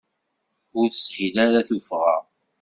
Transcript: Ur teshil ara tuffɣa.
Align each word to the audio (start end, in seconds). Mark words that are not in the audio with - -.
Ur 0.79 0.87
teshil 0.89 1.35
ara 1.45 1.67
tuffɣa. 1.69 2.17